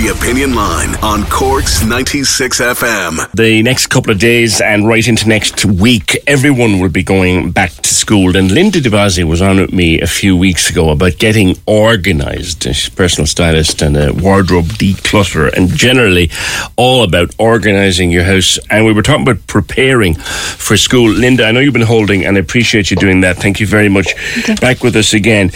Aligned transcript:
The 0.00 0.08
Opinion 0.18 0.54
Line 0.54 0.94
on 1.02 1.24
Cork's 1.26 1.84
96 1.84 2.58
FM. 2.58 3.30
The 3.32 3.62
next 3.62 3.88
couple 3.88 4.10
of 4.10 4.18
days 4.18 4.62
and 4.62 4.88
right 4.88 5.06
into 5.06 5.28
next 5.28 5.66
week, 5.66 6.16
everyone 6.26 6.80
will 6.80 6.88
be 6.88 7.02
going 7.02 7.50
back 7.50 7.70
to 7.72 7.94
school. 7.94 8.34
And 8.34 8.50
Linda 8.50 8.80
DeBasi 8.80 9.24
was 9.24 9.42
on 9.42 9.60
with 9.60 9.74
me 9.74 10.00
a 10.00 10.06
few 10.06 10.38
weeks 10.38 10.70
ago 10.70 10.88
about 10.88 11.18
getting 11.18 11.54
organised. 11.68 12.62
She's 12.62 12.88
a 12.88 12.92
personal 12.92 13.26
stylist 13.26 13.82
and 13.82 13.94
a 13.94 14.14
wardrobe 14.14 14.64
declutter, 14.64 15.52
and 15.52 15.68
generally 15.68 16.30
all 16.76 17.02
about 17.02 17.34
organising 17.38 18.10
your 18.10 18.24
house. 18.24 18.58
And 18.70 18.86
we 18.86 18.94
were 18.94 19.02
talking 19.02 19.28
about 19.28 19.46
preparing 19.48 20.14
for 20.14 20.78
school. 20.78 21.10
Linda, 21.10 21.44
I 21.44 21.52
know 21.52 21.60
you've 21.60 21.74
been 21.74 21.82
holding, 21.82 22.24
and 22.24 22.38
I 22.38 22.40
appreciate 22.40 22.90
you 22.90 22.96
doing 22.96 23.20
that. 23.20 23.36
Thank 23.36 23.60
you 23.60 23.66
very 23.66 23.90
much. 23.90 24.14
Back 24.62 24.82
with 24.82 24.96
us 24.96 25.12
again. 25.12 25.50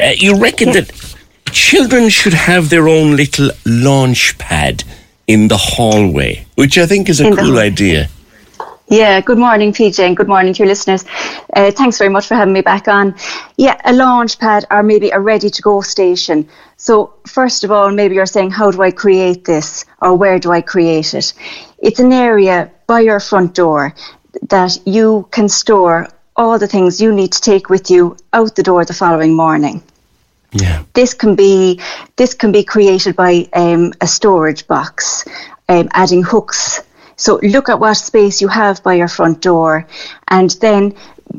Uh, 0.00 0.12
you 0.14 0.38
reckon 0.38 0.70
that 0.70 0.88
children 1.48 2.08
should 2.08 2.34
have 2.34 2.70
their 2.70 2.88
own 2.88 3.16
little 3.16 3.50
launch 3.64 4.36
pad 4.38 4.84
in 5.26 5.48
the 5.48 5.56
hallway, 5.56 6.46
which 6.54 6.78
I 6.78 6.86
think 6.86 7.08
is 7.08 7.20
a 7.20 7.34
cool 7.34 7.58
idea. 7.58 8.08
Yeah, 8.90 9.20
good 9.20 9.36
morning, 9.36 9.74
PJ, 9.74 9.98
and 9.98 10.16
good 10.16 10.28
morning 10.28 10.54
to 10.54 10.58
your 10.60 10.68
listeners. 10.68 11.04
Uh, 11.54 11.70
thanks 11.70 11.98
very 11.98 12.08
much 12.08 12.26
for 12.26 12.34
having 12.34 12.54
me 12.54 12.62
back 12.62 12.88
on. 12.88 13.14
Yeah, 13.58 13.78
a 13.84 13.92
launch 13.92 14.38
pad 14.38 14.64
or 14.70 14.82
maybe 14.82 15.10
a 15.10 15.20
ready 15.20 15.50
to 15.50 15.62
go 15.62 15.82
station. 15.82 16.48
So, 16.78 17.12
first 17.26 17.64
of 17.64 17.70
all, 17.70 17.90
maybe 17.90 18.14
you're 18.14 18.24
saying, 18.24 18.50
how 18.52 18.70
do 18.70 18.80
I 18.80 18.90
create 18.90 19.44
this 19.44 19.84
or 20.00 20.16
where 20.16 20.38
do 20.38 20.52
I 20.52 20.62
create 20.62 21.12
it? 21.12 21.34
It's 21.78 22.00
an 22.00 22.14
area 22.14 22.70
by 22.86 23.00
your 23.00 23.20
front 23.20 23.54
door 23.54 23.94
that 24.48 24.78
you 24.86 25.28
can 25.32 25.50
store 25.50 26.08
all 26.34 26.58
the 26.58 26.68
things 26.68 26.98
you 26.98 27.12
need 27.12 27.32
to 27.32 27.40
take 27.42 27.68
with 27.68 27.90
you 27.90 28.16
out 28.32 28.56
the 28.56 28.62
door 28.62 28.86
the 28.86 28.94
following 28.94 29.36
morning 29.36 29.82
Yeah. 30.52 30.82
this 30.94 31.12
can 31.12 31.34
be 31.34 31.80
this 32.16 32.34
can 32.34 32.52
be 32.52 32.64
created 32.64 33.14
by 33.16 33.48
um, 33.52 33.92
a 34.00 34.06
storage 34.06 34.66
box, 34.66 35.24
um, 35.68 35.88
adding 35.92 36.22
hooks. 36.22 36.80
So 37.16 37.38
look 37.42 37.68
at 37.68 37.80
what 37.80 37.94
space 37.94 38.40
you 38.40 38.48
have 38.48 38.82
by 38.82 38.94
your 38.94 39.08
front 39.08 39.42
door, 39.42 39.86
and 40.28 40.50
then 40.60 40.94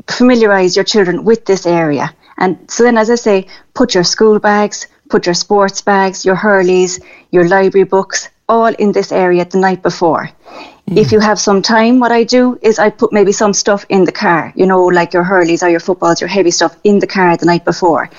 familiarize 0.06 0.76
your 0.76 0.84
children 0.84 1.24
with 1.24 1.44
this 1.46 1.66
area. 1.66 2.14
And 2.38 2.58
so 2.70 2.84
then, 2.84 2.96
as 2.96 3.10
I 3.10 3.16
say, 3.16 3.46
put 3.74 3.94
your 3.94 4.04
school 4.04 4.38
bags, 4.38 4.86
put 5.08 5.26
your 5.26 5.34
sports 5.34 5.82
bags, 5.82 6.24
your 6.24 6.36
Hurleys, 6.36 7.00
your 7.30 7.48
library 7.48 7.84
books, 7.84 8.28
all 8.48 8.74
in 8.78 8.92
this 8.92 9.12
area 9.12 9.44
the 9.44 9.58
night 9.58 9.82
before. 9.82 10.30
If 10.96 11.12
you 11.12 11.20
have 11.20 11.38
some 11.38 11.62
time, 11.62 12.00
what 12.00 12.10
I 12.10 12.24
do 12.24 12.58
is 12.62 12.80
I 12.80 12.90
put 12.90 13.12
maybe 13.12 13.30
some 13.30 13.52
stuff 13.52 13.86
in 13.88 14.04
the 14.04 14.12
car, 14.12 14.52
you 14.56 14.66
know, 14.66 14.84
like 14.86 15.12
your 15.12 15.22
Hurleys 15.22 15.62
or 15.62 15.68
your 15.68 15.78
footballs, 15.78 16.20
your 16.20 16.26
heavy 16.26 16.50
stuff 16.50 16.76
in 16.82 16.98
the 16.98 17.06
car 17.06 17.36
the 17.36 17.46
night 17.46 17.64
before. 17.64 18.10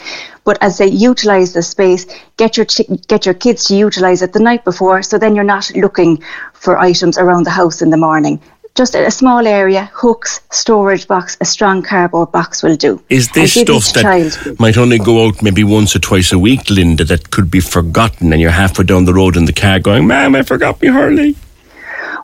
But 0.44 0.58
as 0.62 0.78
they 0.78 0.88
utilize 0.88 1.54
the 1.54 1.62
space, 1.62 2.06
get 2.38 2.58
your 2.58 2.66
chi- 2.66 2.98
get 3.08 3.26
your 3.26 3.36
kids 3.36 3.66
to 3.66 3.76
utilize 3.76 4.22
it 4.22 4.34
the 4.34 4.40
night 4.40 4.64
before, 4.64 5.04
so 5.04 5.18
then 5.18 5.36
you're 5.36 5.44
not 5.44 5.72
looking 5.76 6.24
for 6.54 6.78
items 6.80 7.18
around 7.18 7.44
the 7.46 7.52
house 7.52 7.82
in 7.82 7.92
the 7.92 7.98
morning. 7.98 8.40
Just 8.74 8.96
a 8.96 9.12
small 9.12 9.46
area, 9.46 9.92
hooks, 9.94 10.40
storage 10.50 11.06
box, 11.06 11.38
a 11.42 11.46
strong 11.46 11.82
cardboard 11.82 12.32
box 12.32 12.64
will 12.64 12.78
do. 12.78 13.02
Is 13.10 13.28
this 13.30 13.54
stuff 13.54 13.92
that 13.94 14.02
child- 14.02 14.60
might 14.60 14.78
only 14.78 14.98
go 14.98 15.28
out 15.28 15.42
maybe 15.44 15.64
once 15.64 15.96
or 15.96 16.00
twice 16.00 16.32
a 16.32 16.40
week, 16.40 16.70
Linda, 16.70 17.04
that 17.04 17.32
could 17.32 17.52
be 17.52 17.60
forgotten 17.60 18.32
and 18.32 18.42
you're 18.42 18.50
halfway 18.50 18.86
down 18.86 19.06
the 19.06 19.14
road 19.14 19.36
in 19.36 19.46
the 19.46 19.54
car 19.54 19.80
going, 19.80 20.08
Ma'am, 20.08 20.36
I 20.36 20.44
forgot 20.44 20.82
me 20.82 20.88
Hurley? 20.88 21.36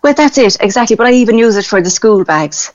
Well, 0.03 0.13
that's 0.13 0.37
it, 0.37 0.55
exactly. 0.61 0.95
But 0.95 1.07
I 1.07 1.11
even 1.11 1.37
use 1.37 1.57
it 1.57 1.65
for 1.65 1.81
the 1.81 1.89
school 1.89 2.23
bags 2.23 2.71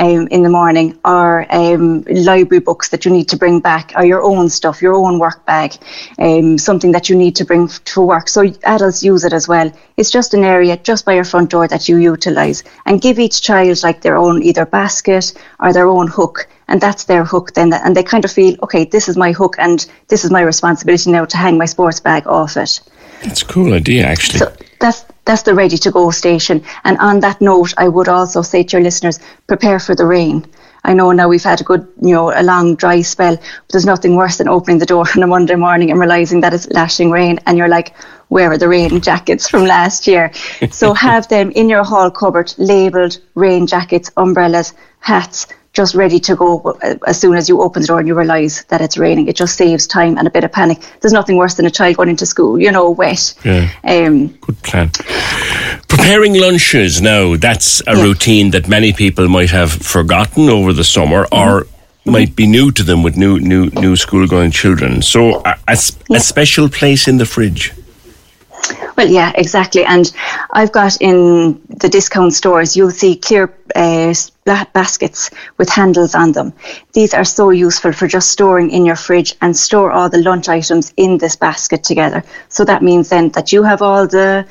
um, 0.00 0.26
in 0.28 0.42
the 0.42 0.48
morning 0.48 0.98
or 1.04 1.46
um, 1.54 2.02
library 2.04 2.60
books 2.60 2.88
that 2.88 3.04
you 3.04 3.12
need 3.12 3.28
to 3.28 3.36
bring 3.36 3.60
back 3.60 3.92
or 3.94 4.04
your 4.04 4.22
own 4.22 4.48
stuff, 4.48 4.80
your 4.80 4.94
own 4.94 5.18
work 5.18 5.44
bag, 5.44 5.76
um, 6.18 6.56
something 6.56 6.92
that 6.92 7.10
you 7.10 7.16
need 7.16 7.36
to 7.36 7.44
bring 7.44 7.64
f- 7.64 7.84
to 7.84 8.00
work. 8.00 8.28
So 8.28 8.50
adults 8.64 9.02
use 9.02 9.24
it 9.24 9.34
as 9.34 9.46
well. 9.46 9.70
It's 9.98 10.10
just 10.10 10.32
an 10.32 10.42
area 10.42 10.78
just 10.78 11.04
by 11.04 11.12
your 11.12 11.24
front 11.24 11.50
door 11.50 11.68
that 11.68 11.88
you 11.88 11.98
utilise 11.98 12.64
and 12.86 13.00
give 13.00 13.18
each 13.18 13.42
child 13.42 13.82
like 13.82 14.00
their 14.00 14.16
own 14.16 14.42
either 14.42 14.64
basket 14.64 15.34
or 15.60 15.72
their 15.72 15.86
own 15.86 16.08
hook. 16.08 16.48
And 16.66 16.80
that's 16.80 17.04
their 17.04 17.24
hook 17.24 17.52
then. 17.52 17.72
And 17.74 17.94
they 17.94 18.02
kind 18.02 18.24
of 18.24 18.32
feel, 18.32 18.56
okay, 18.62 18.84
this 18.86 19.08
is 19.08 19.16
my 19.16 19.32
hook 19.32 19.56
and 19.58 19.84
this 20.08 20.24
is 20.24 20.30
my 20.30 20.40
responsibility 20.40 21.10
now 21.10 21.26
to 21.26 21.36
hang 21.36 21.58
my 21.58 21.66
sports 21.66 22.00
bag 22.00 22.26
off 22.26 22.56
it. 22.56 22.80
That's 23.22 23.42
a 23.42 23.46
cool 23.46 23.74
idea, 23.74 24.06
actually. 24.06 24.38
So 24.38 24.56
that's 24.78 25.04
that's 25.24 25.42
the 25.42 25.54
ready 25.54 25.76
to 25.78 25.90
go 25.90 26.10
station. 26.10 26.62
And 26.84 26.98
on 26.98 27.20
that 27.20 27.40
note, 27.40 27.74
I 27.76 27.88
would 27.88 28.08
also 28.08 28.42
say 28.42 28.62
to 28.62 28.76
your 28.76 28.82
listeners, 28.82 29.20
prepare 29.46 29.78
for 29.78 29.94
the 29.94 30.06
rain. 30.06 30.46
I 30.82 30.94
know 30.94 31.12
now 31.12 31.28
we've 31.28 31.42
had 31.42 31.60
a 31.60 31.64
good, 31.64 31.86
you 32.00 32.14
know, 32.14 32.32
a 32.34 32.42
long 32.42 32.74
dry 32.74 33.02
spell, 33.02 33.36
but 33.36 33.70
there's 33.70 33.84
nothing 33.84 34.16
worse 34.16 34.38
than 34.38 34.48
opening 34.48 34.78
the 34.78 34.86
door 34.86 35.04
on 35.16 35.22
a 35.22 35.26
Monday 35.26 35.56
morning 35.56 35.90
and 35.90 36.00
realizing 36.00 36.40
that 36.40 36.54
it's 36.54 36.68
lashing 36.70 37.10
rain, 37.10 37.38
and 37.46 37.58
you're 37.58 37.68
like, 37.68 37.94
where 38.28 38.50
are 38.50 38.58
the 38.58 38.68
rain 38.68 39.00
jackets 39.08 39.48
from 39.48 39.64
last 39.64 40.06
year? 40.06 40.32
so 40.70 40.94
have 41.08 41.28
them 41.28 41.50
in 41.50 41.68
your 41.68 41.84
hall 41.84 42.10
cupboard, 42.10 42.54
labelled 42.56 43.18
rain 43.34 43.66
jackets, 43.66 44.10
umbrellas, 44.16 44.72
hats, 45.00 45.46
just 45.72 45.94
ready 45.94 46.18
to 46.18 46.34
go 46.34 46.58
uh, 46.82 46.94
as 47.06 47.20
soon 47.20 47.36
as 47.36 47.48
you 47.48 47.62
open 47.62 47.82
the 47.82 47.86
door 47.88 48.00
and 48.00 48.08
you 48.08 48.14
realise 48.14 48.64
that 48.64 48.80
it's 48.80 48.98
raining. 48.98 49.28
It 49.28 49.36
just 49.36 49.56
saves 49.56 49.86
time 49.86 50.18
and 50.18 50.26
a 50.26 50.30
bit 50.30 50.42
of 50.44 50.50
panic. 50.50 50.78
There's 51.00 51.12
nothing 51.12 51.36
worse 51.36 51.54
than 51.54 51.64
a 51.66 51.70
child 51.70 51.96
going 51.96 52.08
into 52.08 52.26
school, 52.26 52.58
you 52.60 52.72
know, 52.72 52.90
wet. 52.90 53.34
Yeah. 53.44 53.70
Um, 53.84 54.28
Good 54.40 54.62
plan. 54.62 54.90
Preparing 55.88 56.34
lunches 56.40 57.00
now, 57.00 57.36
that's 57.36 57.80
a 57.86 57.96
Yeah. 57.96 58.02
routine 58.02 58.50
that 58.50 58.68
many 58.68 58.92
people 58.92 59.28
might 59.28 59.50
have 59.50 59.70
forgotten 59.72 60.48
over 60.48 60.72
the 60.72 60.84
summer 60.84 61.26
or 61.30 61.66
might 62.04 62.34
be 62.34 62.46
new 62.46 62.72
to 62.72 62.82
them 62.82 63.02
with 63.02 63.16
new 63.16 63.38
new 63.38 63.66
new 63.66 63.94
school 63.94 64.26
going 64.26 64.50
children. 64.50 65.02
So 65.02 65.40
a, 65.44 65.54
a 65.68 65.72
s- 65.72 65.96
a 66.10 66.18
special 66.18 66.68
place 66.68 67.06
in 67.06 67.18
the 67.18 67.26
fridge. 67.26 67.72
Well, 68.96 69.08
yeah, 69.08 69.32
exactly. 69.34 69.84
And 69.84 70.10
I've 70.52 70.72
got 70.72 70.96
in 71.00 71.60
the 71.68 71.88
discount 71.88 72.34
stores, 72.34 72.76
you'll 72.76 72.90
see 72.90 73.16
clear 73.16 73.46
uh, 73.74 74.14
baskets 74.72 75.30
with 75.58 75.68
handles 75.68 76.14
on 76.14 76.32
them. 76.32 76.52
These 76.92 77.14
are 77.14 77.24
so 77.24 77.50
useful 77.50 77.92
for 77.92 78.06
just 78.06 78.30
storing 78.30 78.70
in 78.70 78.84
your 78.84 78.96
fridge 78.96 79.36
and 79.40 79.56
store 79.56 79.92
all 79.92 80.08
the 80.08 80.22
lunch 80.22 80.48
items 80.48 80.92
in 80.96 81.18
this 81.18 81.36
basket 81.36 81.84
together. 81.84 82.24
So 82.48 82.64
that 82.64 82.82
means 82.82 83.08
then 83.08 83.30
that 83.30 83.52
you 83.52 83.62
have 83.62 83.82
all 83.82 84.06
the 84.06 84.46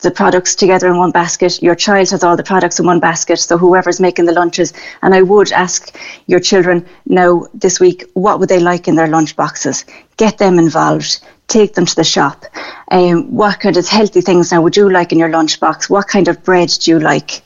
the 0.00 0.10
products 0.10 0.54
together 0.54 0.88
in 0.88 0.98
one 0.98 1.10
basket. 1.10 1.62
Your 1.62 1.74
child 1.74 2.10
has 2.10 2.22
all 2.22 2.36
the 2.36 2.42
products 2.42 2.78
in 2.78 2.86
one 2.86 3.00
basket. 3.00 3.38
So 3.38 3.56
whoever's 3.56 3.98
making 3.98 4.26
the 4.26 4.32
lunches, 4.32 4.72
and 5.02 5.14
I 5.14 5.22
would 5.22 5.52
ask 5.52 5.96
your 6.26 6.40
children 6.40 6.84
now 7.06 7.46
this 7.54 7.80
week, 7.80 8.04
what 8.12 8.38
would 8.38 8.48
they 8.48 8.60
like 8.60 8.88
in 8.88 8.94
their 8.94 9.08
lunch 9.08 9.36
boxes? 9.36 9.84
Get 10.16 10.38
them 10.38 10.58
involved. 10.58 11.20
Take 11.48 11.74
them 11.74 11.86
to 11.86 11.96
the 11.96 12.04
shop. 12.04 12.44
Um, 12.90 13.34
what 13.34 13.60
kind 13.60 13.76
of 13.76 13.88
healthy 13.88 14.20
things 14.20 14.52
now 14.52 14.60
would 14.62 14.76
you 14.76 14.90
like 14.90 15.12
in 15.12 15.18
your 15.18 15.30
lunch 15.30 15.60
box? 15.60 15.88
What 15.88 16.08
kind 16.08 16.28
of 16.28 16.42
bread 16.44 16.68
do 16.68 16.90
you 16.90 17.00
like? 17.00 17.42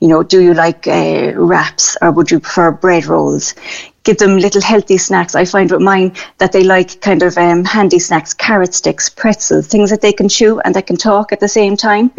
You 0.00 0.08
know, 0.08 0.22
do 0.22 0.40
you 0.40 0.54
like 0.54 0.86
uh, 0.86 1.32
wraps 1.34 1.96
or 2.00 2.10
would 2.10 2.30
you 2.30 2.40
prefer 2.40 2.70
bread 2.70 3.06
rolls? 3.06 3.54
Give 4.02 4.16
them 4.16 4.38
little 4.38 4.62
healthy 4.62 4.96
snacks. 4.96 5.34
I 5.34 5.44
find 5.44 5.70
with 5.70 5.82
mine 5.82 6.14
that 6.38 6.52
they 6.52 6.64
like 6.64 7.02
kind 7.02 7.22
of 7.22 7.36
um, 7.36 7.64
handy 7.64 7.98
snacks, 7.98 8.32
carrot 8.32 8.74
sticks, 8.74 9.10
pretzels, 9.10 9.66
things 9.66 9.90
that 9.90 10.00
they 10.00 10.12
can 10.12 10.28
chew 10.28 10.58
and 10.60 10.74
they 10.74 10.82
can 10.82 10.96
talk 10.96 11.32
at 11.32 11.40
the 11.40 11.48
same 11.48 11.76
time. 11.76 12.10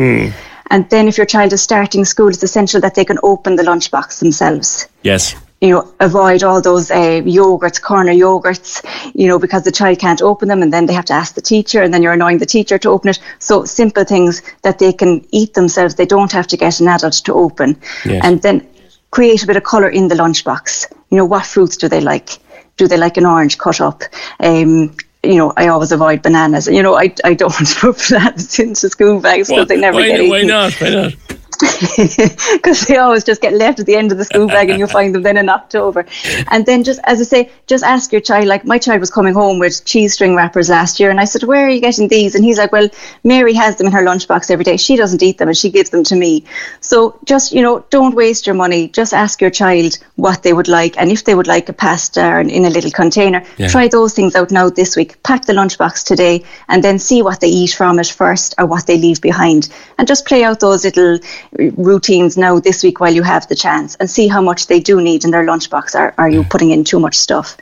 And 0.69 0.89
then 0.89 1.07
if 1.07 1.17
your 1.17 1.25
child 1.25 1.53
is 1.53 1.61
starting 1.61 2.06
school, 2.06 2.29
it's 2.29 2.44
essential 2.44 2.79
that 2.81 2.95
they 2.95 3.03
can 3.03 3.17
open 3.23 3.56
the 3.56 3.63
lunchbox 3.63 4.19
themselves 4.19 4.88
Yes. 5.03 5.35
You 5.61 5.69
know, 5.69 5.93
avoid 5.99 6.41
all 6.41 6.59
those 6.59 6.89
uh, 6.89 7.21
yogurts, 7.21 7.79
corner 7.79 8.11
yogurts, 8.11 8.83
you 9.13 9.27
know, 9.27 9.37
because 9.37 9.63
the 9.63 9.71
child 9.71 9.99
can't 9.99 10.21
open 10.21 10.47
them 10.47 10.63
and 10.63 10.73
then 10.73 10.87
they 10.87 10.93
have 10.93 11.05
to 11.05 11.13
ask 11.13 11.35
the 11.35 11.41
teacher 11.41 11.83
and 11.83 11.93
then 11.93 12.01
you're 12.01 12.13
annoying 12.13 12.39
the 12.39 12.47
teacher 12.47 12.79
to 12.79 12.89
open 12.89 13.11
it. 13.11 13.19
So 13.37 13.65
simple 13.65 14.03
things 14.03 14.41
that 14.63 14.79
they 14.79 14.91
can 14.91 15.23
eat 15.31 15.53
themselves. 15.53 15.93
They 15.93 16.07
don't 16.07 16.31
have 16.31 16.47
to 16.47 16.57
get 16.57 16.79
an 16.79 16.87
adult 16.87 17.13
to 17.25 17.33
open. 17.33 17.79
Yes. 18.03 18.25
And 18.25 18.41
then 18.41 18.67
create 19.11 19.43
a 19.43 19.47
bit 19.47 19.55
of 19.55 19.63
colour 19.63 19.89
in 19.89 20.07
the 20.07 20.15
lunchbox. 20.15 20.91
You 21.11 21.17
know, 21.17 21.25
what 21.25 21.45
fruits 21.45 21.77
do 21.77 21.87
they 21.87 22.01
like? 22.01 22.39
Do 22.77 22.87
they 22.87 22.97
like 22.97 23.17
an 23.17 23.27
orange 23.27 23.59
cut 23.59 23.81
up? 23.81 24.01
Um, 24.39 24.95
you 25.21 25.35
know, 25.35 25.53
I 25.55 25.67
always 25.67 25.91
avoid 25.91 26.23
bananas. 26.23 26.67
You 26.67 26.81
know, 26.81 26.95
I, 26.95 27.13
I 27.23 27.35
don't 27.35 27.53
put 27.79 28.01
bananas 28.09 28.57
into 28.57 28.89
school 28.89 29.19
bags 29.19 29.49
because 29.49 29.67
they 29.67 29.77
never 29.77 29.97
why, 29.97 30.07
get 30.07 30.27
why 30.27 30.41
not? 30.41 30.73
Why 30.81 30.89
not? 30.89 31.13
Because 31.61 32.81
they 32.87 32.97
always 32.97 33.23
just 33.23 33.41
get 33.41 33.53
left 33.53 33.79
at 33.79 33.85
the 33.85 33.95
end 33.95 34.11
of 34.11 34.17
the 34.17 34.25
school 34.25 34.47
bag 34.47 34.69
and 34.69 34.79
you 34.79 34.87
find 34.97 35.13
them 35.13 35.21
then 35.21 35.37
in 35.37 35.49
October. 35.49 36.05
And 36.49 36.65
then 36.65 36.83
just, 36.83 36.99
as 37.03 37.21
I 37.21 37.23
say, 37.23 37.51
just 37.67 37.83
ask 37.83 38.11
your 38.11 38.21
child, 38.21 38.47
like 38.47 38.65
my 38.65 38.77
child 38.77 38.99
was 38.99 39.11
coming 39.11 39.33
home 39.33 39.59
with 39.59 39.85
cheese 39.85 40.13
string 40.13 40.35
wrappers 40.35 40.69
last 40.69 40.99
year 40.99 41.09
and 41.09 41.19
I 41.19 41.25
said, 41.25 41.43
where 41.43 41.65
are 41.65 41.69
you 41.69 41.81
getting 41.81 42.07
these? 42.07 42.35
And 42.35 42.43
he's 42.43 42.57
like, 42.57 42.71
well, 42.71 42.89
Mary 43.23 43.53
has 43.53 43.77
them 43.77 43.87
in 43.87 43.93
her 43.93 44.03
lunchbox 44.03 44.49
every 44.49 44.63
day. 44.63 44.77
She 44.77 44.95
doesn't 44.95 45.21
eat 45.21 45.37
them 45.37 45.47
and 45.47 45.57
she 45.57 45.69
gives 45.69 45.89
them 45.89 46.03
to 46.05 46.15
me. 46.15 46.45
So 46.79 47.19
just, 47.25 47.51
you 47.51 47.61
know, 47.61 47.85
don't 47.89 48.15
waste 48.15 48.47
your 48.47 48.55
money. 48.55 48.87
Just 48.87 49.13
ask 49.13 49.41
your 49.41 49.49
child 49.49 49.97
what 50.15 50.43
they 50.43 50.53
would 50.53 50.67
like. 50.67 50.97
And 50.97 51.11
if 51.11 51.25
they 51.25 51.35
would 51.35 51.47
like 51.47 51.69
a 51.69 51.73
pasta 51.73 52.39
in 52.39 52.65
a 52.65 52.69
little 52.69 52.91
container, 52.91 53.43
yeah. 53.57 53.67
try 53.67 53.87
those 53.87 54.13
things 54.13 54.35
out 54.35 54.51
now 54.51 54.69
this 54.69 54.95
week. 54.95 55.21
Pack 55.23 55.45
the 55.45 55.53
lunchbox 55.53 56.03
today 56.05 56.43
and 56.67 56.83
then 56.83 56.99
see 56.99 57.21
what 57.21 57.39
they 57.39 57.47
eat 57.47 57.73
from 57.73 57.99
it 57.99 58.07
first 58.07 58.55
or 58.57 58.65
what 58.65 58.87
they 58.87 58.97
leave 58.97 59.21
behind. 59.21 59.69
And 59.97 60.07
just 60.07 60.25
play 60.25 60.43
out 60.43 60.59
those 60.59 60.83
little 60.83 61.19
routines 61.57 62.38
now 62.38 62.59
this 62.59 62.83
week 62.83 63.00
while 63.00 63.13
you 63.13 63.24
have 63.24 63.48
the 63.48 63.56
chance 63.56 63.95
and 63.95 64.09
see 64.09 64.27
how 64.27 64.42
much 64.42 64.68
they 64.68 64.80
do 64.80 65.01
need 65.01 65.24
in 65.24 65.31
their 65.31 65.45
lunchbox. 65.45 65.95
Are, 65.95 66.13
are 66.18 66.30
you 66.30 66.44
putting 66.44 66.71
in 66.71 66.83
too 66.83 67.00
much 67.00 67.18
stuff? 67.18 67.57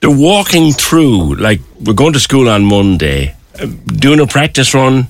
They're 0.00 0.10
walking 0.10 0.72
through, 0.72 1.36
like 1.36 1.60
we're 1.80 1.94
going 1.94 2.12
to 2.12 2.20
school 2.20 2.48
on 2.48 2.64
Monday, 2.64 3.34
uh, 3.58 3.66
doing 3.86 4.20
a 4.20 4.26
practice 4.26 4.74
run 4.74 5.06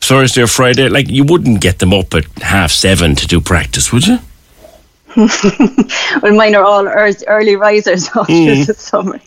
Thursday 0.00 0.42
or 0.42 0.46
Friday. 0.46 0.88
Like 0.88 1.08
you 1.08 1.24
wouldn't 1.24 1.60
get 1.60 1.78
them 1.78 1.92
up 1.92 2.14
at 2.14 2.24
half 2.38 2.70
seven 2.70 3.14
to 3.16 3.26
do 3.26 3.40
practice, 3.40 3.92
would 3.92 4.06
you? 4.06 4.18
well, 6.22 6.34
mine 6.34 6.54
are 6.56 6.64
all 6.64 6.88
early 6.88 7.54
risers 7.54 8.08
after 8.16 8.32
mm. 8.32 8.66
the 8.66 8.74
summer. 8.74 9.20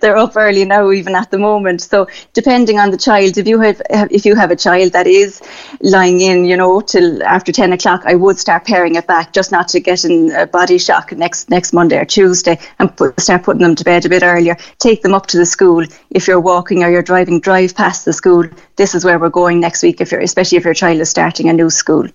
They're 0.00 0.16
up 0.16 0.36
early 0.36 0.64
now, 0.64 0.90
even 0.92 1.14
at 1.14 1.30
the 1.30 1.38
moment. 1.38 1.80
So, 1.80 2.06
depending 2.32 2.78
on 2.78 2.90
the 2.90 2.96
child, 2.96 3.38
if 3.38 3.48
you 3.48 3.58
have 3.60 3.82
if 3.90 4.24
you 4.24 4.36
have 4.36 4.50
a 4.50 4.56
child 4.56 4.92
that 4.92 5.06
is 5.06 5.40
lying 5.80 6.20
in, 6.20 6.44
you 6.44 6.56
know, 6.56 6.80
till 6.80 7.22
after 7.22 7.50
ten 7.50 7.72
o'clock, 7.72 8.02
I 8.04 8.14
would 8.14 8.38
start 8.38 8.64
paring 8.64 8.94
it 8.94 9.06
back, 9.06 9.32
just 9.32 9.50
not 9.50 9.68
to 9.68 9.80
get 9.80 10.04
in 10.04 10.30
a 10.32 10.46
body 10.46 10.78
shock 10.78 11.10
next 11.12 11.50
next 11.50 11.72
Monday 11.72 11.98
or 11.98 12.04
Tuesday, 12.04 12.58
and 12.78 12.94
put, 12.96 13.18
start 13.18 13.42
putting 13.42 13.62
them 13.62 13.74
to 13.74 13.84
bed 13.84 14.04
a 14.04 14.08
bit 14.08 14.22
earlier. 14.22 14.56
Take 14.78 15.02
them 15.02 15.14
up 15.14 15.26
to 15.28 15.38
the 15.38 15.46
school. 15.46 15.84
If 16.10 16.28
you're 16.28 16.40
walking 16.40 16.84
or 16.84 16.90
you're 16.90 17.02
driving, 17.02 17.40
drive 17.40 17.74
past 17.74 18.04
the 18.04 18.12
school. 18.12 18.44
This 18.76 18.94
is 18.94 19.04
where 19.04 19.18
we're 19.18 19.30
going 19.30 19.58
next 19.58 19.82
week. 19.82 20.00
If 20.00 20.12
you're, 20.12 20.20
especially 20.20 20.58
if 20.58 20.64
your 20.64 20.74
child 20.74 21.00
is 21.00 21.10
starting 21.10 21.48
a 21.48 21.52
new 21.52 21.70
school. 21.70 22.06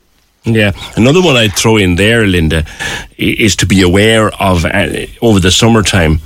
Yeah, 0.48 0.72
another 0.96 1.22
one 1.22 1.36
I'd 1.36 1.56
throw 1.56 1.78
in 1.78 1.96
there, 1.96 2.26
Linda, 2.26 2.66
is 3.18 3.56
to 3.58 3.66
be 3.66 3.82
aware 3.82 4.30
of 4.42 4.66
uh, 4.66 5.06
over 5.22 5.40
the 5.40 5.52
summertime. 5.52 6.20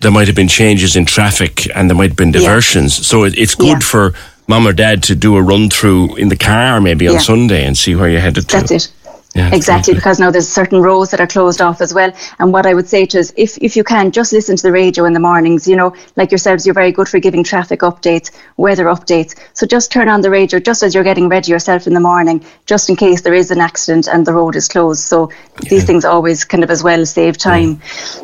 There 0.00 0.10
might 0.10 0.26
have 0.26 0.36
been 0.36 0.48
changes 0.48 0.94
in 0.94 1.06
traffic 1.06 1.74
and 1.74 1.90
there 1.90 1.96
might 1.96 2.10
have 2.10 2.16
been 2.16 2.30
diversions. 2.32 2.98
Yeah. 2.98 3.04
So 3.04 3.24
it, 3.24 3.36
it's 3.36 3.54
good 3.54 3.80
yeah. 3.82 3.88
for 3.88 4.14
mom 4.46 4.66
or 4.66 4.72
dad 4.72 5.02
to 5.04 5.14
do 5.14 5.36
a 5.36 5.42
run 5.42 5.68
through 5.70 6.16
in 6.16 6.28
the 6.28 6.36
car 6.36 6.80
maybe 6.80 7.08
on 7.08 7.14
yeah. 7.14 7.20
Sunday 7.20 7.64
and 7.64 7.76
see 7.76 7.94
where 7.94 8.08
you're 8.08 8.20
headed 8.20 8.48
to. 8.48 8.56
That's 8.56 8.70
it. 8.70 8.92
Yeah, 9.36 9.54
exactly, 9.54 9.94
because 9.94 10.18
now 10.18 10.30
there's 10.30 10.48
certain 10.48 10.80
roads 10.80 11.10
that 11.10 11.20
are 11.20 11.26
closed 11.26 11.60
off 11.60 11.80
as 11.80 11.92
well. 11.92 12.12
And 12.38 12.52
what 12.52 12.64
I 12.64 12.72
would 12.72 12.88
say 12.88 13.04
to 13.06 13.18
is, 13.18 13.34
if, 13.36 13.58
if 13.58 13.76
you 13.76 13.84
can, 13.84 14.10
just 14.10 14.32
listen 14.32 14.56
to 14.56 14.62
the 14.62 14.72
radio 14.72 15.04
in 15.04 15.12
the 15.12 15.20
mornings. 15.20 15.68
You 15.68 15.76
know, 15.76 15.94
like 16.16 16.30
yourselves, 16.30 16.64
you're 16.64 16.74
very 16.74 16.92
good 16.92 17.08
for 17.08 17.18
giving 17.18 17.44
traffic 17.44 17.80
updates, 17.80 18.30
weather 18.56 18.86
updates. 18.86 19.34
So 19.52 19.66
just 19.66 19.92
turn 19.92 20.08
on 20.08 20.22
the 20.22 20.30
radio 20.30 20.58
just 20.58 20.82
as 20.82 20.94
you're 20.94 21.04
getting 21.04 21.28
ready 21.28 21.52
yourself 21.52 21.86
in 21.86 21.92
the 21.92 22.00
morning, 22.00 22.44
just 22.64 22.88
in 22.88 22.96
case 22.96 23.20
there 23.20 23.34
is 23.34 23.50
an 23.50 23.60
accident 23.60 24.08
and 24.08 24.26
the 24.26 24.32
road 24.32 24.56
is 24.56 24.68
closed. 24.68 25.02
So 25.02 25.30
yeah. 25.30 25.68
these 25.68 25.84
things 25.84 26.04
always 26.04 26.44
kind 26.44 26.64
of 26.64 26.70
as 26.70 26.82
well 26.82 27.04
save 27.04 27.36
time. 27.36 27.80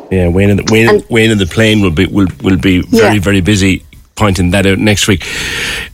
Yeah, 0.09 0.17
yeah 0.17 0.27
Wayne, 0.29 0.49
and 0.49 0.59
the, 0.59 0.73
Wayne, 0.73 0.89
and, 0.89 1.05
Wayne 1.09 1.31
and 1.31 1.39
the 1.39 1.45
plane 1.45 1.81
will 1.81 1.91
be 1.91 2.07
will, 2.07 2.27
will 2.41 2.57
be 2.57 2.81
very 2.81 3.19
very 3.19 3.41
busy 3.41 3.83
pointing 4.15 4.51
that 4.51 4.65
out 4.65 4.79
next 4.79 5.07
week. 5.07 5.25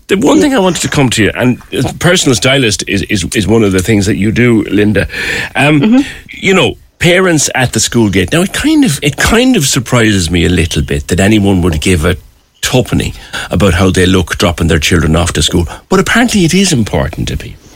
The 0.07 0.17
one 0.17 0.39
thing 0.39 0.53
I 0.53 0.59
wanted 0.59 0.81
to 0.81 0.89
come 0.89 1.09
to 1.11 1.23
you, 1.23 1.31
and 1.35 1.59
personal 1.99 2.35
stylist 2.35 2.83
is, 2.87 3.03
is, 3.03 3.25
is 3.35 3.47
one 3.47 3.63
of 3.63 3.71
the 3.71 3.79
things 3.79 4.05
that 4.07 4.15
you 4.15 4.31
do, 4.31 4.63
Linda. 4.63 5.03
Um, 5.55 5.79
mm-hmm. 5.79 6.27
You 6.29 6.53
know, 6.53 6.77
parents 6.99 7.49
at 7.55 7.73
the 7.73 7.79
school 7.79 8.09
gate. 8.09 8.31
Now, 8.31 8.41
it 8.41 8.53
kind 8.53 8.83
of 8.83 8.99
it 9.01 9.17
kind 9.17 9.55
of 9.55 9.65
surprises 9.65 10.29
me 10.29 10.45
a 10.45 10.49
little 10.49 10.83
bit 10.83 11.07
that 11.07 11.19
anyone 11.19 11.61
would 11.61 11.81
give 11.81 12.05
a 12.05 12.17
tuppenny 12.61 13.13
about 13.49 13.73
how 13.73 13.89
they 13.89 14.05
look 14.05 14.37
dropping 14.37 14.67
their 14.67 14.79
children 14.79 15.15
off 15.15 15.33
to 15.33 15.41
school, 15.41 15.65
but 15.89 15.99
apparently 15.99 16.45
it 16.45 16.53
is 16.53 16.73
important 16.73 17.27
to 17.29 17.37
people. 17.37 17.68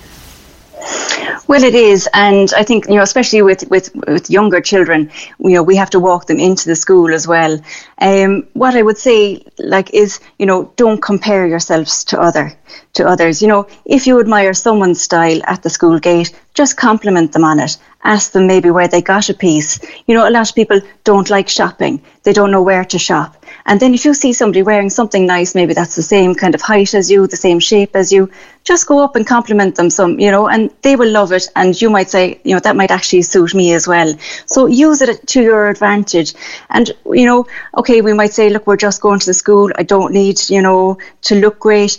Well, 1.54 1.64
it 1.64 1.76
is, 1.76 2.10
and 2.14 2.52
I 2.58 2.64
think 2.64 2.88
you 2.88 2.96
know, 2.96 3.04
especially 3.04 3.44
with 3.44 3.70
with 3.70 3.94
with 4.08 4.28
younger 4.28 4.60
children, 4.60 5.12
you 5.38 5.52
know, 5.56 5.62
we 5.62 5.76
have 5.76 5.92
to 5.92 6.00
walk 6.00 6.26
them 6.26 6.40
into 6.40 6.66
the 6.68 6.76
school 6.76 7.14
as 7.14 7.28
well. 7.28 7.60
Um, 8.02 8.48
what 8.54 8.76
I 8.76 8.82
would 8.82 8.98
say, 8.98 9.44
like, 9.60 9.94
is 9.94 10.20
you 10.40 10.48
know, 10.48 10.72
don't 10.78 11.00
compare 11.02 11.46
yourselves 11.46 12.06
to 12.06 12.20
other 12.20 12.54
to 12.94 13.08
others. 13.08 13.42
You 13.44 13.50
know, 13.50 13.68
if 13.86 14.08
you 14.08 14.20
admire 14.20 14.54
someone's 14.56 15.02
style 15.02 15.42
at 15.46 15.62
the 15.62 15.70
school 15.70 16.00
gate, 16.00 16.32
just 16.56 16.76
compliment 16.76 17.34
them 17.34 17.44
on 17.44 17.60
it. 17.60 17.78
Ask 18.04 18.32
them 18.32 18.48
maybe 18.48 18.72
where 18.72 18.88
they 18.88 19.02
got 19.04 19.30
a 19.30 19.36
piece. 19.36 19.80
You 20.08 20.16
know, 20.16 20.28
a 20.28 20.32
lot 20.36 20.50
of 20.50 20.56
people 20.56 20.82
don't 21.04 21.30
like 21.30 21.50
shopping. 21.50 22.02
They 22.24 22.34
don't 22.34 22.52
know 22.52 22.64
where 22.64 22.86
to 22.86 22.98
shop. 22.98 23.43
And 23.66 23.80
then 23.80 23.94
if 23.94 24.04
you 24.06 24.14
see 24.14 24.34
somebody 24.34 24.62
wearing 24.62 24.90
something 24.90 25.26
nice, 25.26 25.56
maybe 25.56 25.74
that's 25.74 25.96
the 25.96 26.02
same 26.02 26.36
kind 26.36 26.54
of 26.54 26.62
height 26.62 26.94
as 26.94 27.10
you, 27.10 27.28
the 27.28 27.38
same 27.38 27.60
shape 27.60 27.96
as 27.96 28.12
you, 28.12 28.30
just 28.64 28.88
go 28.88 29.04
up 29.04 29.16
and 29.16 29.26
compliment 29.26 29.76
them 29.76 29.90
some, 29.90 30.20
you 30.20 30.32
know, 30.32 30.48
and 30.48 30.70
they 30.82 30.96
will 30.96 31.10
love 31.10 31.32
it. 31.32 31.48
And 31.56 31.80
you 31.82 31.90
might 31.90 32.10
say, 32.10 32.40
you 32.44 32.54
know, 32.54 32.60
that 32.60 32.76
might 32.76 32.92
actually 32.92 33.22
suit 33.22 33.54
me 33.54 33.74
as 33.74 33.88
well. 33.88 34.14
So 34.46 34.66
use 34.66 35.02
it 35.02 35.26
to 35.28 35.42
your 35.42 35.70
advantage. 35.70 36.34
And, 36.70 36.92
you 37.06 37.26
know, 37.26 37.48
okay, 37.78 38.02
we 38.02 38.14
might 38.14 38.34
say, 38.34 38.50
look, 38.50 38.68
we're 38.68 38.78
just 38.78 39.02
going 39.02 39.20
to 39.20 39.26
the 39.26 39.34
school. 39.34 39.72
I 39.76 39.84
don't 39.84 40.14
need, 40.14 40.50
you 40.50 40.62
know, 40.62 40.98
to 41.24 41.36
look 41.36 41.60
great. 41.60 41.98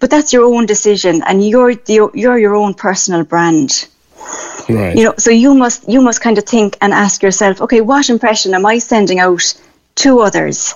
But 0.00 0.10
that's 0.10 0.32
your 0.32 0.44
own 0.44 0.66
decision 0.66 1.22
and 1.26 1.46
you're, 1.46 1.74
the, 1.74 2.10
you're 2.14 2.38
your 2.38 2.54
own 2.54 2.74
personal 2.74 3.24
brand. 3.24 3.88
Right. 4.68 4.96
You 4.96 5.04
know, 5.04 5.14
so 5.18 5.30
you 5.30 5.54
must 5.54 5.86
you 5.86 6.00
must 6.00 6.22
kind 6.22 6.38
of 6.38 6.44
think 6.44 6.78
and 6.80 6.94
ask 6.94 7.22
yourself, 7.22 7.60
okay, 7.60 7.82
what 7.82 8.08
impression 8.08 8.54
am 8.54 8.64
I 8.64 8.78
sending 8.78 9.18
out 9.18 9.54
to 9.96 10.20
others? 10.20 10.74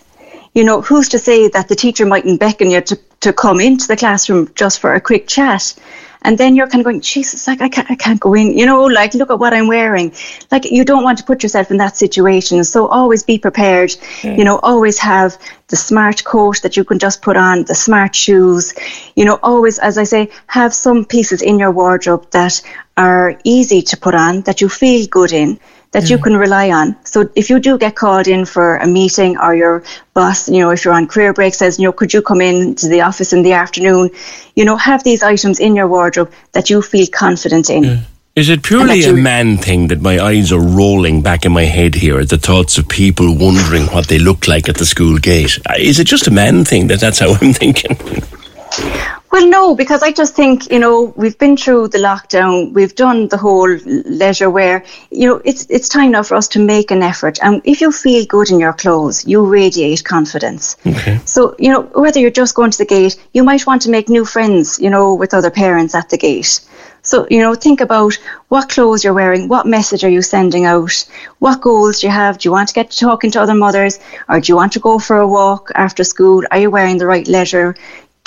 You 0.55 0.65
know, 0.65 0.81
who's 0.81 1.09
to 1.11 1.19
say 1.19 1.49
that 1.49 1.69
the 1.69 1.77
teacher 1.77 2.07
mightn't 2.07 2.41
beckon 2.41 2.71
you 2.71 2.81
to, 2.81 2.97
to 3.21 3.33
come 3.33 3.61
into 3.61 3.87
the 3.87 3.97
classroom 3.97 4.51
just 4.55 4.81
for 4.81 4.95
a 4.95 5.01
quick 5.01 5.27
chat? 5.27 5.75
And 6.23 6.37
then 6.37 6.57
you're 6.57 6.67
kind 6.67 6.81
of 6.81 6.85
going, 6.85 7.01
Jesus, 7.01 7.47
like 7.47 7.61
I 7.61 7.69
can't, 7.69 7.91
I 7.91 7.95
can't 7.95 8.19
go 8.19 8.35
in, 8.35 8.59
you 8.59 8.67
know, 8.67 8.85
like 8.85 9.15
look 9.15 9.31
at 9.31 9.39
what 9.39 9.55
I'm 9.55 9.69
wearing. 9.69 10.13
Like 10.51 10.71
you 10.71 10.85
don't 10.85 11.05
want 11.05 11.19
to 11.19 11.25
put 11.25 11.43
yourself 11.43 11.71
in 11.71 11.77
that 11.77 11.97
situation. 11.97 12.65
So 12.65 12.89
always 12.89 13.23
be 13.23 13.39
prepared, 13.39 13.91
mm. 13.91 14.37
you 14.37 14.45
know, 14.45 14.59
always 14.59 14.99
have 14.99 15.39
the 15.69 15.77
smart 15.77 16.25
coat 16.25 16.61
that 16.63 16.77
you 16.77 16.83
can 16.83 16.99
just 16.99 17.23
put 17.23 17.37
on, 17.37 17.65
the 17.65 17.75
smart 17.75 18.17
shoes, 18.17 18.75
you 19.15 19.25
know, 19.25 19.39
always, 19.43 19.79
as 19.79 19.97
I 19.97 20.05
say, 20.05 20.31
have 20.49 20.75
some 20.75 21.05
pieces 21.05 21.41
in 21.41 21.59
your 21.59 21.71
wardrobe 21.71 22.31
that 22.33 22.61
are 22.97 23.39
easy 23.45 23.83
to 23.83 23.97
put 23.97 24.15
on, 24.15 24.43
that 24.43 24.61
you 24.61 24.69
feel 24.69 25.07
good 25.07 25.33
in 25.33 25.61
that 25.93 26.05
mm. 26.05 26.11
you 26.11 26.19
can 26.19 26.37
rely 26.37 26.71
on. 26.71 26.97
So 27.05 27.29
if 27.35 27.51
you 27.51 27.59
do 27.61 27.79
get 27.79 27.97
called 27.97 28.29
in 28.29 28.45
for 28.45 28.77
a 28.77 28.87
meeting 28.87 29.39
or 29.39 29.55
your 29.55 29.83
boss, 30.15 30.49
you 30.49 30.59
know, 30.59 30.71
if 30.71 30.85
you're 30.85 30.95
on 30.95 31.07
career 31.07 31.33
break 31.33 31.55
says, 31.55 31.79
you 31.79 31.85
know, 31.85 31.93
could 31.93 32.13
you 32.13 32.23
come 32.23 32.41
in 32.41 32.75
to 32.77 32.89
the 32.89 33.03
office 33.03 33.33
in 33.33 33.43
the 33.43 33.53
afternoon, 33.53 34.11
you 34.55 34.65
know, 34.65 34.77
have 34.77 35.03
these 35.05 35.23
items 35.23 35.61
in 35.61 35.77
your 35.77 35.89
wardrobe 35.89 36.33
that 36.53 36.71
you 36.71 36.83
feel 36.83 37.07
confident 37.13 37.71
in. 37.71 38.05
Is 38.39 38.51
it 38.51 38.63
purely 38.63 39.03
a 39.03 39.13
man 39.13 39.57
thing 39.57 39.89
that 39.89 40.01
my 40.01 40.21
eyes 40.21 40.53
are 40.53 40.61
rolling 40.61 41.23
back 41.23 41.45
in 41.45 41.51
my 41.51 41.65
head 41.65 41.97
here 41.97 42.21
at 42.21 42.29
the 42.29 42.39
thoughts 42.39 42.79
of 42.79 42.89
people 42.89 43.37
wondering 43.37 43.87
what 43.87 44.07
they 44.07 44.21
look 44.21 44.47
like 44.47 44.69
at 44.69 44.77
the 44.77 44.87
school 44.87 45.19
gate? 45.19 45.59
Is 45.77 45.99
it 45.99 46.05
just 46.05 46.29
a 46.29 46.31
man 46.31 46.65
thing 46.65 46.87
that 46.87 47.01
that's 47.01 47.19
how 47.19 47.33
I'm 47.33 47.53
thinking? 47.63 47.97
Well, 49.31 49.47
no, 49.47 49.75
because 49.75 50.03
I 50.03 50.11
just 50.11 50.35
think, 50.35 50.71
you 50.71 50.79
know, 50.79 51.13
we've 51.17 51.37
been 51.37 51.57
through 51.57 51.89
the 51.89 51.99
lockdown, 51.99 52.73
we've 52.73 52.95
done 52.95 53.29
the 53.29 53.37
whole 53.37 53.69
leisure 53.69 54.49
wear. 54.49 54.85
You 55.11 55.29
know, 55.29 55.43
it's 55.45 55.67
it's 55.69 55.89
time 55.89 56.13
now 56.13 56.23
for 56.23 56.35
us 56.35 56.49
to 56.49 56.59
make 56.59 56.91
an 56.91 57.03
effort. 57.03 57.39
And 57.43 57.61
if 57.65 57.81
you 57.83 57.93
feel 57.93 58.25
good 58.25 58.51
in 58.51 58.59
your 58.59 58.73
clothes, 58.73 59.27
you 59.27 59.45
radiate 59.45 60.03
confidence. 60.05 60.77
Okay. 60.87 61.21
So, 61.27 61.55
you 61.59 61.71
know, 61.71 61.83
whether 61.83 62.19
you're 62.19 62.31
just 62.31 62.55
going 62.55 62.71
to 62.71 62.79
the 62.79 62.87
gate, 62.87 63.17
you 63.35 63.45
might 63.45 63.67
want 63.67 63.83
to 63.83 63.91
make 63.91 64.09
new 64.09 64.25
friends, 64.25 64.79
you 64.81 64.89
know, 64.89 65.15
with 65.15 65.35
other 65.35 65.51
parents 65.51 65.95
at 65.95 66.09
the 66.09 66.17
gate. 66.17 66.61
So, 67.03 67.27
you 67.31 67.41
know, 67.41 67.55
think 67.55 67.81
about 67.81 68.19
what 68.49 68.69
clothes 68.69 69.05
you're 69.05 69.15
wearing, 69.15 69.49
what 69.49 69.67
message 69.67 70.05
are 70.05 70.11
you 70.11 70.21
sending 70.21 70.65
out, 70.65 71.07
what 71.39 71.61
goals 71.61 72.01
do 72.01 72.07
you 72.07 72.13
have? 72.13 72.39
Do 72.39 72.49
you 72.49 72.53
want 72.53 72.69
to 72.69 72.75
get 72.75 72.91
to 72.91 72.99
talking 72.99 73.31
to 73.33 73.41
other 73.41 73.55
mothers 73.55 73.99
or 74.29 74.41
do 74.41 74.51
you 74.53 74.57
want 74.57 74.73
to 74.73 74.81
go 74.81 74.99
for 74.99 75.19
a 75.19 75.29
walk 75.29 75.71
after 75.75 76.05
school? 76.05 76.43
Are 76.51 76.59
you 76.59 76.71
wearing 76.71 76.99
the 76.99 77.07
right 77.07 77.27
leisure 77.27 77.77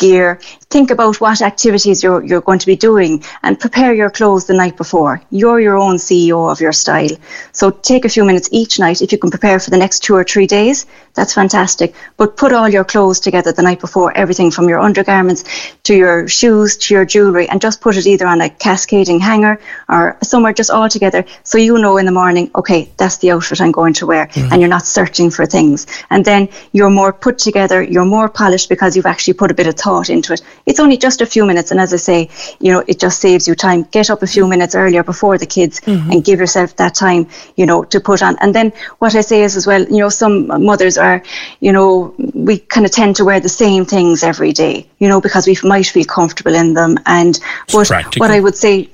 gear. 0.01 0.39
Think 0.75 0.89
about 0.91 1.22
what 1.22 1.41
activities 1.41 2.01
you're, 2.03 2.24
you're 2.24 2.48
going 2.50 2.60
to 2.60 2.65
be 2.74 2.75
doing 2.75 3.24
and 3.43 3.60
prepare 3.60 3.93
your 3.93 4.10
clothes 4.10 4.46
the 4.48 4.53
night 4.63 4.75
before. 4.75 5.22
You're 5.29 5.62
your 5.67 5.77
own 5.77 5.96
CEO 6.08 6.51
of 6.51 6.60
your 6.60 6.74
style. 6.74 7.15
So 7.51 7.70
take 7.70 8.03
a 8.05 8.10
few 8.15 8.25
minutes 8.25 8.50
each 8.51 8.79
night. 8.79 9.01
If 9.01 9.12
you 9.12 9.20
can 9.20 9.29
prepare 9.29 9.60
for 9.60 9.70
the 9.70 9.77
next 9.77 10.00
two 10.00 10.15
or 10.15 10.24
three 10.24 10.48
days, 10.48 10.86
that's 11.13 11.34
fantastic. 11.34 11.93
But 12.17 12.36
put 12.36 12.51
all 12.51 12.70
your 12.77 12.86
clothes 12.93 13.20
together 13.20 13.51
the 13.51 13.62
night 13.70 13.79
before, 13.79 14.10
everything 14.17 14.50
from 14.50 14.67
your 14.67 14.79
undergarments 14.79 15.43
to 15.84 15.93
your 15.93 16.27
shoes 16.27 16.77
to 16.77 16.93
your 16.96 17.05
jewellery, 17.05 17.48
and 17.50 17.62
just 17.62 17.81
put 17.81 17.98
it 17.98 18.08
either 18.08 18.27
on 18.27 18.41
a 18.41 18.50
cascading 18.50 19.20
hanger 19.20 19.60
or 19.88 20.17
somewhere 20.24 20.53
just 20.53 20.72
all 20.72 20.89
together 20.89 21.25
so 21.43 21.58
you 21.58 21.77
know 21.77 21.98
in 21.98 22.05
the 22.05 22.17
morning, 22.22 22.50
okay, 22.55 22.89
that's 22.98 23.17
the 23.17 23.31
outfit 23.31 23.62
I'm 23.62 23.72
going 23.72 23.93
to 23.96 24.05
wear. 24.08 24.27
Mm-hmm. 24.27 24.51
And 24.51 24.62
you're 24.62 24.75
not 24.77 24.86
searching 24.86 25.29
for 25.29 25.46
things. 25.46 25.86
And 26.10 26.25
then 26.25 26.50
you're 26.72 26.89
more 26.89 27.13
put 27.13 27.38
together, 27.38 27.84
you're 27.84 28.12
more 28.17 28.29
polished 28.29 28.70
because 28.70 28.96
you've 28.96 29.12
actually 29.13 29.36
put 29.36 29.51
a 29.51 29.53
bit 29.53 29.67
of 29.67 29.75
thought 29.75 29.90
thought 29.91 30.10
into 30.10 30.33
it. 30.33 30.41
It's 30.65 30.79
only 30.79 30.98
just 30.98 31.21
a 31.21 31.25
few 31.25 31.45
minutes, 31.51 31.71
and 31.71 31.79
as 31.86 31.91
I 31.93 31.98
say, 31.98 32.19
you 32.60 32.71
know, 32.71 32.83
it 32.91 32.98
just 33.05 33.19
saves 33.19 33.48
you 33.48 33.55
time. 33.55 33.83
Get 33.98 34.10
up 34.10 34.21
a 34.24 34.27
few 34.36 34.48
minutes 34.48 34.74
earlier 34.83 35.03
before 35.03 35.38
the 35.38 35.50
kids 35.57 35.81
mm-hmm. 35.81 36.12
and 36.12 36.24
give 36.24 36.39
yourself 36.43 36.75
that 36.77 36.93
time, 36.95 37.27
you 37.60 37.65
know, 37.65 37.83
to 37.93 38.00
put 38.00 38.24
on. 38.27 38.38
And 38.41 38.55
then 38.55 38.71
what 39.00 39.15
I 39.15 39.21
say 39.31 39.43
is 39.48 39.57
as 39.60 39.67
well, 39.67 39.83
you 39.95 40.01
know, 40.03 40.10
some 40.24 40.36
mothers 40.69 40.98
are, 40.98 41.21
you 41.60 41.74
know, 41.75 42.13
we 42.48 42.53
kind 42.75 42.86
of 42.86 42.91
tend 42.91 43.17
to 43.17 43.25
wear 43.25 43.39
the 43.39 43.55
same 43.63 43.83
things 43.86 44.24
every 44.24 44.53
day, 44.53 44.75
you 45.00 45.07
know, 45.10 45.19
because 45.19 45.45
we 45.48 45.57
might 45.63 45.88
feel 45.95 46.05
comfortable 46.05 46.55
in 46.55 46.74
them. 46.74 46.98
And 47.05 47.39
but 47.74 47.89
what 48.24 48.31
I 48.31 48.39
would 48.39 48.55
say 48.55 48.89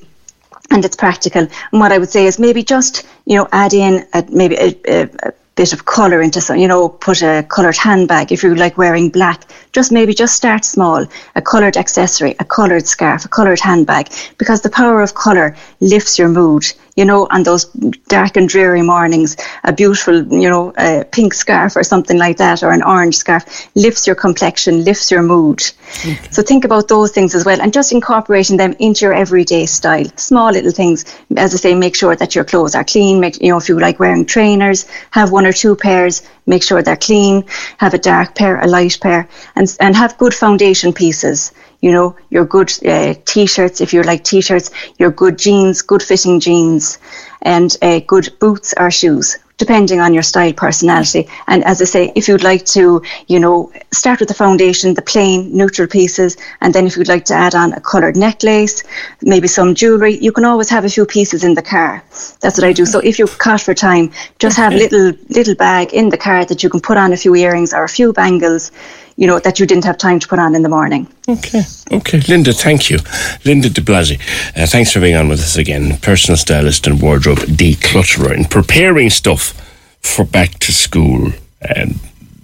and 0.72 0.84
it's 0.84 0.96
practical. 0.96 1.44
And 1.72 1.82
what 1.82 1.92
I 1.92 1.98
would 1.98 2.10
say 2.10 2.26
is 2.26 2.40
maybe 2.40 2.64
just 2.76 3.06
you 3.26 3.36
know 3.38 3.48
add 3.52 3.74
in 3.74 4.06
a, 4.14 4.26
maybe 4.30 4.56
a, 4.56 4.70
a 4.96 5.34
bit 5.58 5.74
of 5.74 5.86
colour 5.86 6.22
into 6.22 6.40
some, 6.40 6.58
you 6.58 6.68
know, 6.68 6.88
put 6.88 7.22
a 7.24 7.46
coloured 7.50 7.76
handbag 7.76 8.32
if 8.32 8.44
you 8.44 8.56
like 8.56 8.78
wearing 8.78 9.10
black. 9.10 9.44
Just 9.74 9.92
maybe 9.92 10.14
just 10.14 10.36
start 10.36 10.64
small. 10.64 11.06
A 11.36 11.42
coloured 11.42 11.76
accessory, 11.76 12.36
a 12.40 12.46
coloured 12.46 12.88
scarf, 12.88 13.26
a 13.26 13.28
coloured 13.28 13.60
handbag, 13.60 14.10
because 14.38 14.62
the 14.62 14.70
power 14.70 15.02
of 15.02 15.16
colour 15.16 15.56
lifts 15.82 16.20
your 16.20 16.30
mood 16.30 16.64
you 16.98 17.06
know, 17.06 17.28
on 17.30 17.44
those 17.44 17.66
dark 18.10 18.36
and 18.36 18.50
dreary 18.50 18.82
mornings, 18.82 19.38
a 19.64 19.72
beautiful, 19.72 20.16
you 20.34 20.50
know, 20.50 20.72
uh, 20.72 21.04
pink 21.12 21.34
scarf 21.34 21.76
or 21.76 21.84
something 21.84 22.18
like 22.18 22.38
that, 22.38 22.64
or 22.64 22.72
an 22.72 22.82
orange 22.82 23.16
scarf, 23.16 23.46
lifts 23.76 24.08
your 24.08 24.16
complexion, 24.16 24.84
lifts 24.84 25.12
your 25.12 25.22
mood. 25.22 25.62
Okay. 26.00 26.18
So 26.32 26.42
think 26.42 26.66
about 26.66 26.88
those 26.88 27.12
things 27.12 27.36
as 27.36 27.46
well, 27.46 27.62
and 27.62 27.72
just 27.72 27.92
incorporating 27.92 28.58
them 28.58 28.76
into 28.80 29.06
your 29.06 29.14
everyday 29.14 29.68
style. 29.68 30.08
Small 30.16 30.52
little 30.52 30.72
things, 30.72 31.06
as 31.38 31.54
I 31.54 31.58
say, 31.58 31.76
make 31.76 31.96
sure 31.96 32.16
that 32.16 32.34
your 32.34 32.44
clothes 32.44 32.76
are 32.76 32.84
clean. 32.84 33.20
Make 33.20 33.42
you 33.42 33.52
know 33.52 33.58
if 33.58 33.70
you 33.70 33.80
like 33.80 34.00
wearing 34.00 34.26
trainers, 34.26 34.88
have 35.12 35.32
one 35.32 35.46
or 35.46 35.54
two 35.54 35.76
pairs. 35.76 36.24
Make 36.48 36.64
sure 36.64 36.82
they're 36.82 36.98
clean. 36.98 37.46
Have 37.78 37.94
a 37.94 38.00
dark 38.00 38.34
pair, 38.34 38.60
a 38.60 38.68
light 38.68 38.98
pair, 39.00 39.30
and 39.56 39.68
and 39.80 39.96
have 39.96 40.18
good 40.18 40.34
foundation 40.34 40.94
pieces 40.94 41.52
you 41.82 41.92
know, 41.92 42.16
your 42.30 42.46
good 42.46 42.72
uh, 42.86 43.14
t-shirts, 43.26 43.82
if 43.82 43.94
you 43.94 44.02
like 44.04 44.24
t-shirts, 44.24 44.72
your 44.98 45.12
good 45.12 45.38
jeans, 45.38 45.82
good 45.82 46.02
fitting 46.02 46.40
jeans, 46.40 46.98
and 47.42 47.76
uh, 47.82 48.00
good 48.00 48.34
boots 48.40 48.74
or 48.78 48.90
shoes, 48.90 49.38
depending 49.58 50.00
on 50.00 50.14
your 50.14 50.24
style, 50.24 50.54
personality. 50.54 51.30
And 51.46 51.64
as 51.64 51.82
I 51.82 51.86
say, 51.86 52.12
if 52.16 52.28
you'd 52.28 52.44
like 52.44 52.66
to, 52.66 53.04
you 53.28 53.40
know, 53.40 53.72
start 53.94 54.20
with 54.20 54.28
the 54.28 54.34
foundation, 54.34 54.96
the 54.96 55.02
plain, 55.04 55.56
neutral 55.56 55.88
pieces, 55.88 56.36
and 56.62 56.74
then 56.74 56.88
if 56.88 56.98
you'd 56.98 57.08
like 57.08 57.26
to 57.26 57.36
add 57.36 57.54
on 57.54 57.74
a 57.74 57.80
coloured 57.80 58.18
necklace, 58.18 58.84
maybe 59.22 59.48
some 59.48 59.76
jewellery, 59.76 60.18
you 60.18 60.32
can 60.32 60.46
always 60.46 60.70
have 60.70 60.84
a 60.84 60.90
few 60.90 61.06
pieces 61.06 61.44
in 61.44 61.54
the 61.54 61.62
car. 61.62 62.04
That's 62.42 62.58
what 62.58 62.64
I 62.64 62.74
do. 62.74 62.86
So 62.86 63.00
if 63.00 63.20
you're 63.20 63.28
caught 63.28 63.62
for 63.62 63.76
time, 63.76 64.12
just 64.40 64.58
have 64.58 64.74
a 64.74 64.78
little 64.78 65.14
little 65.30 65.56
bag 65.56 65.94
in 65.94 66.10
the 66.10 66.18
car 66.18 66.44
that 66.46 66.64
you 66.64 66.70
can 66.70 66.82
put 66.82 66.98
on 66.98 67.14
a 67.14 67.18
few 67.18 67.36
earrings 67.36 67.74
or 67.74 67.84
a 67.84 67.90
few 67.90 68.14
bangles 68.14 68.72
you 69.18 69.26
know, 69.26 69.40
that 69.40 69.60
you 69.60 69.66
didn't 69.66 69.84
have 69.84 69.98
time 69.98 70.20
to 70.20 70.28
put 70.28 70.40
on 70.40 70.56
in 70.56 70.62
the 70.62 70.70
morning. 70.70 71.08
Okay. 71.28 71.64
Okay. 71.92 72.20
Linda, 72.22 72.54
thank 72.54 72.90
you. 72.90 73.00
Linda 73.44 73.70
de 73.70 73.82
Blasi, 73.82 74.20
uh, 74.56 74.68
thanks 74.68 74.94
for 74.94 75.00
being 75.00 75.16
on 75.16 75.28
with 75.28 75.40
us 75.40 75.58
again. 75.58 75.98
Personal 75.98 76.38
stylist 76.38 76.88
and 76.88 77.02
wardrobe 77.02 77.40
declutterer 77.40 78.32
and 78.32 78.50
preparing 78.50 79.10
stuff 79.10 79.54
for 80.02 80.24
back 80.24 80.60
to 80.60 80.72
school 80.72 81.32
and 81.62 82.00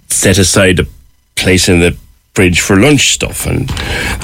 set 0.08 0.36
aside 0.36 0.80
a 0.80 0.86
place 1.36 1.68
in 1.68 1.80
the 1.80 1.96
fridge 2.34 2.60
for 2.60 2.76
lunch 2.76 3.14
stuff. 3.14 3.46
And 3.46 3.70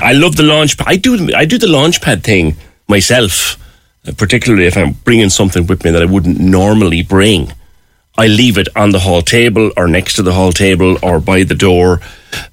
I 0.02 0.12
love 0.12 0.36
the 0.36 0.42
launch 0.42 0.76
pad. 0.76 0.88
I 0.88 0.96
do, 0.96 1.30
I 1.34 1.44
do 1.44 1.56
the 1.56 1.68
launch 1.68 2.02
pad 2.02 2.24
thing 2.24 2.56
myself, 2.88 3.56
uh, 4.08 4.12
particularly 4.16 4.66
if 4.66 4.76
I'm 4.76 4.92
bringing 5.04 5.30
something 5.30 5.66
with 5.68 5.84
me 5.84 5.92
that 5.92 6.02
I 6.02 6.06
wouldn't 6.06 6.40
normally 6.40 7.02
bring. 7.02 7.52
I 8.18 8.26
leave 8.26 8.58
it 8.58 8.68
on 8.76 8.90
the 8.90 8.98
hall 8.98 9.22
table 9.22 9.70
or 9.76 9.86
next 9.88 10.14
to 10.14 10.22
the 10.22 10.32
hall 10.32 10.52
table 10.52 10.98
or 11.02 11.20
by 11.20 11.44
the 11.44 11.54
door. 11.54 12.00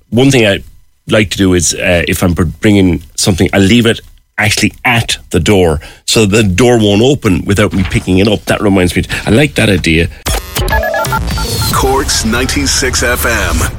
One 0.09 0.31
thing 0.31 0.45
I 0.45 0.63
like 1.07 1.29
to 1.31 1.37
do 1.37 1.53
is 1.53 1.73
uh, 1.73 2.03
if 2.07 2.23
I'm 2.23 2.33
bringing 2.33 3.01
something, 3.15 3.49
I 3.53 3.59
leave 3.59 3.85
it 3.85 3.99
actually 4.37 4.73
at 4.85 5.17
the 5.31 5.39
door 5.39 5.79
so 6.05 6.25
the 6.25 6.43
door 6.43 6.77
won't 6.77 7.01
open 7.01 7.43
without 7.45 7.73
me 7.73 7.83
picking 7.83 8.19
it 8.19 8.27
up. 8.27 8.41
That 8.45 8.61
reminds 8.61 8.95
me. 8.95 9.03
I 9.25 9.31
like 9.31 9.55
that 9.55 9.69
idea. 9.69 10.07
Corks 11.73 12.23
96 12.25 13.03
FM. 13.03 13.73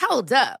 Hold 0.00 0.32
up. 0.32 0.60